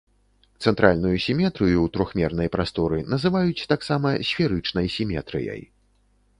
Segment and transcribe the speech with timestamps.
[0.67, 5.61] Цэнтральную сіметрыю ў трохмернай прасторы называюць таксама сферычнай сіметрыяй.